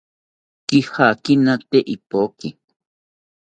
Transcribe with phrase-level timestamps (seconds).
[0.67, 2.47] Kijakina tee ipoki